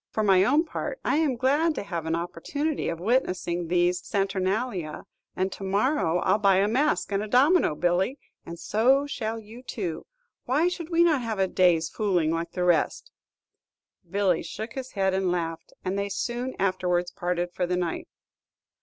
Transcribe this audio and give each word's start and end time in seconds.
For 0.09 0.23
my 0.23 0.43
own 0.43 0.65
part, 0.65 0.99
I 1.05 1.17
am 1.17 1.35
glad 1.35 1.75
to 1.75 1.83
have 1.83 2.07
an 2.07 2.15
opportunity 2.15 2.89
of 2.89 2.99
witnessing 2.99 3.67
these 3.67 4.03
Saturnalia, 4.03 5.03
and 5.35 5.51
to 5.51 5.63
morrow 5.63 6.17
I 6.21 6.33
'll 6.33 6.37
buy 6.39 6.55
a 6.55 6.67
mask 6.67 7.11
and 7.11 7.21
a 7.21 7.27
domino, 7.27 7.75
Billy, 7.75 8.17
and 8.43 8.57
so 8.57 9.05
shall 9.05 9.37
you 9.39 9.61
too. 9.61 10.07
Why 10.45 10.69
should 10.69 10.89
we 10.89 11.03
not 11.03 11.21
have 11.21 11.37
a 11.37 11.47
day's 11.47 11.87
fooling, 11.87 12.31
like 12.31 12.53
the 12.53 12.63
rest?" 12.63 13.11
Billy 14.09 14.41
shook 14.41 14.73
his 14.73 14.93
head 14.93 15.13
and 15.13 15.31
laughed, 15.31 15.71
and 15.85 15.99
they 15.99 16.09
soon 16.09 16.55
afterwards 16.57 17.11
parted 17.11 17.51
for 17.53 17.67
the 17.67 17.77
night. 17.77 18.07